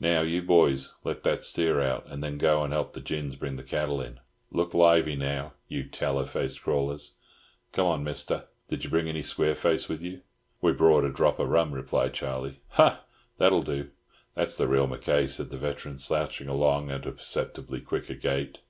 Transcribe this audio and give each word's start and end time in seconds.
"Now, 0.00 0.22
you 0.22 0.40
boys, 0.40 0.94
let 1.04 1.24
that 1.24 1.44
steer 1.44 1.82
out, 1.82 2.04
and 2.06 2.24
then 2.24 2.38
go 2.38 2.64
and 2.64 2.72
help 2.72 2.94
the 2.94 3.02
gins 3.02 3.36
bring 3.36 3.56
the 3.56 3.62
cattle 3.62 4.00
in. 4.00 4.18
Look 4.50 4.72
lively 4.72 5.14
now, 5.14 5.52
you 5.68 5.84
tallow 5.84 6.24
faced 6.24 6.62
crawlers. 6.62 7.16
Come 7.74 7.86
on, 7.86 8.02
Mister. 8.02 8.46
Did 8.68 8.84
you 8.84 8.88
bring 8.88 9.10
any 9.10 9.20
square 9.20 9.54
face 9.54 9.86
with 9.86 10.00
you?" 10.02 10.22
"We 10.62 10.72
brought 10.72 11.04
a 11.04 11.10
drop 11.10 11.38
o' 11.38 11.44
rum," 11.44 11.72
replied 11.72 12.14
Charlie. 12.14 12.60
"Ha! 12.78 13.04
That'll 13.36 13.60
do. 13.62 13.90
That's 14.34 14.56
the 14.56 14.66
real 14.68 14.86
Mackay," 14.86 15.26
said 15.26 15.50
the 15.50 15.58
veteran, 15.58 15.98
slouching 15.98 16.48
along 16.48 16.90
at 16.90 17.04
a 17.04 17.12
perceptibly 17.12 17.82
quicker 17.82 18.14
gait. 18.14 18.60